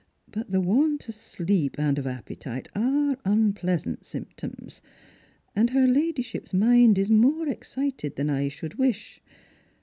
[0.31, 4.81] But the want of sleep and of ap petite are unpleasant symptoms,
[5.55, 9.21] and her ladyship's mind is more excited than I should wish.